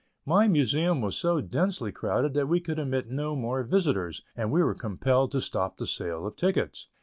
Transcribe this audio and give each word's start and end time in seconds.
my 0.25 0.47
Museum 0.47 0.99
was 0.99 1.15
so 1.15 1.41
densely 1.41 1.91
crowded 1.91 2.33
that 2.33 2.47
we 2.47 2.59
could 2.59 2.79
admit 2.79 3.11
no 3.11 3.35
more 3.35 3.61
visitors, 3.61 4.23
and 4.35 4.51
we 4.51 4.63
were 4.63 4.73
compelled 4.73 5.31
to 5.31 5.39
stop 5.39 5.77
the 5.77 5.85
sale 5.85 6.25
of 6.25 6.35
tickets. 6.35 6.87